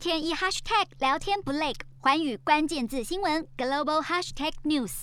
[0.00, 5.02] 天一 hashtag 聊天不累，寰宇关键字新闻 global hashtag news。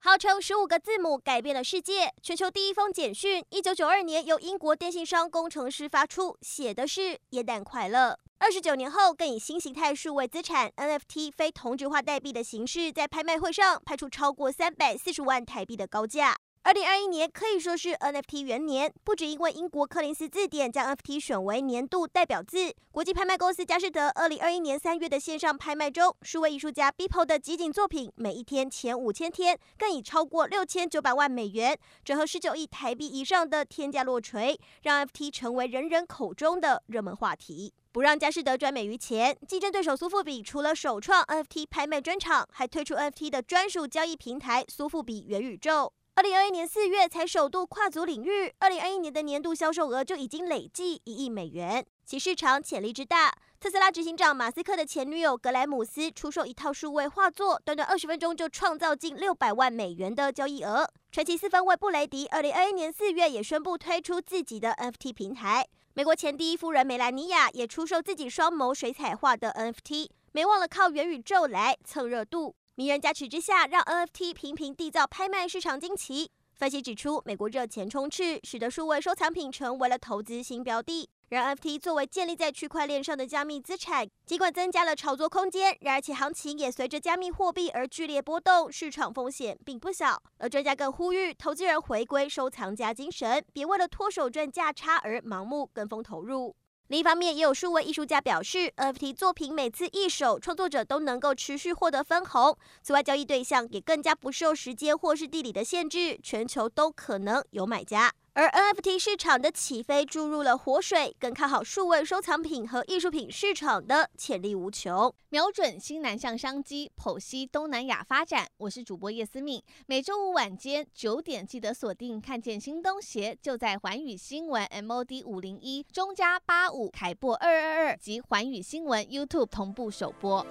[0.00, 8.18] 号称十五个字母改变了世界，全球第一封简讯，一九九二年由英国电信商工程师发出，写的是耶诞快乐。
[8.38, 16.34] 二十九年后，更以新形态数位资产 NFT 非同质化代币的形式，在拍卖会上拍出超过三百四十万台币的高价。
[16.62, 37.72] 二零二一年可以说是 NFT 元年，不止因为英国柯林斯字典将 NFT 选为年度代表字，国际拍卖公司佳士得二零二一年三月的线上拍卖中，数位艺术家 Beeple 的集锦作品，每一天前五千天更以超过六千九百万美元，折合十九亿台币以上的天价落锤，让 NFT 成为人人口中的热门话题。
[37.90, 45.92] 不让佳士得赚美于钱，竞争对手苏富比除了首创 NFT 拍卖专场，还推出 NFT 的专属交易平台苏富比元宇宙。
[46.20, 53.34] 二零二一年四月才首度跨足领域，二零二一年的年度销售额就已经累计一亿美元，其市场潜力之大。
[53.58, 60.86] 特斯拉执行长马斯克的前女友格莱姆斯出售一套数位画作，短短二十分钟就创造近六百万美元的交易额。
[61.10, 65.66] 传奇四分卫布雷迪二零二一年四月也宣布推出自己的 NFT 平台。
[65.94, 72.54] 美国前第一夫人梅兰妮亚也出售自己双眸水彩画的 NFT，没忘了靠元宇宙来蹭热度。
[72.80, 76.30] 名人加持之下，让 NFT 频频缔造拍卖市场惊奇。
[76.54, 81.06] 分析指出，美国热钱充斥，使得数位收藏品成为了投资新标的。
[81.28, 90.18] 然而，NFT 作为建立在区块链上的加密资产，尽管增加了炒作空间，然而其行情也随着加密货币而剧烈波动，市场风险并不小。
[90.38, 96.56] 而专家更呼吁投资人回归收藏家精神，别为了脱手赚价差而盲目跟风投入。
[96.90, 102.58] 另一方面，也有数位艺术家表示，NFT 作品每次一手，创作者都能够持续获得分红。
[102.82, 108.12] 此外，交易对象也更加不受时间或是地理的限制，全球都可能有买家。
[108.32, 115.12] 而 NFT 市场的起飞注入了活水，更看好数位收藏品和艺术品市场的潜力无穷。
[115.30, 118.46] 瞄准新南向商机，剖析东南亚发展。
[118.58, 122.20] 我是主播叶思敏，每周五晚间九点记得锁定。
[122.20, 130.46] 看见新东协就在环宇新闻 MOD 五零一中加八五凯擘二二二及环宇新闻 YouTube 同步首播。